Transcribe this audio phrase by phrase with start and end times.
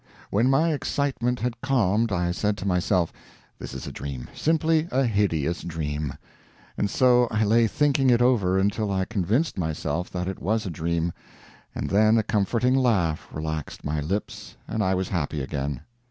[0.31, 3.13] When my excitement had calmed, I said to myself,
[3.59, 6.13] "This is a dream simply a hideous dream."
[6.75, 10.71] And so I lay thinking it over until I convinced myself that it was a
[10.71, 11.13] dream,
[11.75, 15.81] and then a comforting laugh relaxed my lips and I was happy again.